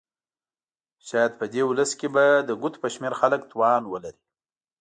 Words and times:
شاید 1.07 1.31
په 1.39 1.45
دې 1.53 1.61
ولس 1.65 1.91
کې 1.99 2.07
به 2.15 2.25
د 2.47 2.49
ګوتو 2.61 2.81
په 2.83 2.87
شمېر 2.93 3.13
خلک 3.21 3.41
توان 3.51 3.81
ولري. 3.87 4.21